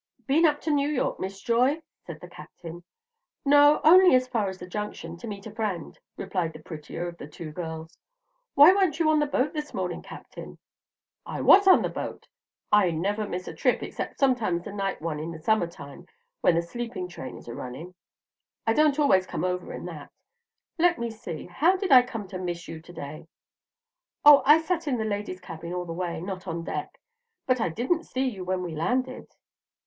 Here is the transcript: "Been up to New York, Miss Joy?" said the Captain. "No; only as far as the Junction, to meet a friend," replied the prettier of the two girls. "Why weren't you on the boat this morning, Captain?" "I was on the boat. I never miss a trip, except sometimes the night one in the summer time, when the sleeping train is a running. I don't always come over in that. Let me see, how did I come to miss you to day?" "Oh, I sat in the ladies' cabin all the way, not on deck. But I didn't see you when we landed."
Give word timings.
"Been 0.25 0.47
up 0.47 0.59
to 0.61 0.71
New 0.71 0.89
York, 0.89 1.19
Miss 1.19 1.39
Joy?" 1.39 1.83
said 2.07 2.19
the 2.21 2.27
Captain. 2.27 2.83
"No; 3.45 3.79
only 3.83 4.15
as 4.15 4.27
far 4.27 4.49
as 4.49 4.57
the 4.57 4.65
Junction, 4.65 5.15
to 5.17 5.27
meet 5.27 5.45
a 5.45 5.53
friend," 5.53 5.99
replied 6.17 6.53
the 6.53 6.59
prettier 6.63 7.07
of 7.07 7.19
the 7.19 7.27
two 7.27 7.51
girls. 7.51 7.99
"Why 8.55 8.73
weren't 8.73 8.97
you 8.97 9.11
on 9.11 9.19
the 9.19 9.27
boat 9.27 9.53
this 9.53 9.75
morning, 9.75 10.01
Captain?" 10.01 10.57
"I 11.23 11.41
was 11.41 11.67
on 11.67 11.83
the 11.83 11.87
boat. 11.89 12.27
I 12.71 12.89
never 12.89 13.27
miss 13.27 13.47
a 13.47 13.53
trip, 13.53 13.83
except 13.83 14.17
sometimes 14.17 14.63
the 14.63 14.71
night 14.73 15.03
one 15.03 15.19
in 15.19 15.29
the 15.29 15.37
summer 15.37 15.67
time, 15.67 16.07
when 16.41 16.55
the 16.55 16.63
sleeping 16.63 17.07
train 17.07 17.37
is 17.37 17.47
a 17.47 17.53
running. 17.53 17.93
I 18.65 18.73
don't 18.73 18.97
always 18.97 19.27
come 19.27 19.43
over 19.43 19.71
in 19.71 19.85
that. 19.85 20.11
Let 20.79 20.97
me 20.97 21.11
see, 21.11 21.45
how 21.45 21.75
did 21.75 21.91
I 21.91 22.01
come 22.01 22.27
to 22.29 22.39
miss 22.39 22.67
you 22.67 22.81
to 22.81 22.91
day?" 22.91 23.27
"Oh, 24.25 24.41
I 24.47 24.63
sat 24.63 24.87
in 24.87 24.97
the 24.97 25.05
ladies' 25.05 25.41
cabin 25.41 25.71
all 25.73 25.85
the 25.85 25.93
way, 25.93 26.21
not 26.21 26.47
on 26.47 26.63
deck. 26.63 26.99
But 27.45 27.61
I 27.61 27.69
didn't 27.69 28.05
see 28.05 28.27
you 28.27 28.43
when 28.43 28.63
we 28.63 28.73
landed." 28.73 29.35